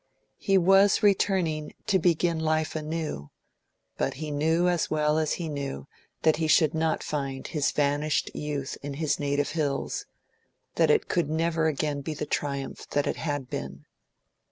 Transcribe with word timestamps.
He 0.39 0.57
was 0.57 1.03
returning 1.03 1.75
to 1.85 1.99
begin 1.99 2.39
life 2.39 2.75
anew, 2.75 3.29
but 3.97 4.15
he 4.15 4.31
knew 4.31 4.67
as 4.67 4.89
well 4.89 5.19
as 5.19 5.33
he 5.33 5.47
knew 5.47 5.85
that 6.23 6.37
he 6.37 6.47
should 6.47 6.73
not 6.73 7.03
find 7.03 7.45
his 7.45 7.69
vanished 7.69 8.31
youth 8.35 8.79
in 8.81 8.95
his 8.95 9.19
native 9.19 9.51
hills, 9.51 10.07
that 10.73 10.89
it 10.89 11.07
could 11.07 11.29
never 11.29 11.67
again 11.67 12.01
be 12.01 12.15
the 12.15 12.25
triumph 12.25 12.89
that 12.89 13.05
it 13.05 13.17
had 13.17 13.47
been. 13.47 13.85